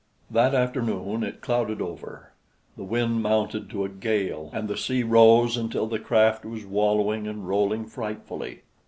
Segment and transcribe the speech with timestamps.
[0.31, 2.31] That afternoon it clouded over;
[2.75, 7.27] the wind mounted to a gale, and the sea rose until the craft was wallowing
[7.27, 8.63] and rolling frightfully.